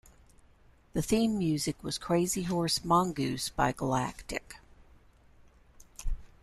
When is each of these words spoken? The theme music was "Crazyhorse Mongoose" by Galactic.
The 0.93 1.03
theme 1.03 1.37
music 1.37 1.83
was 1.83 1.99
"Crazyhorse 1.99 2.83
Mongoose" 2.83 3.49
by 3.49 3.71
Galactic. 3.71 4.55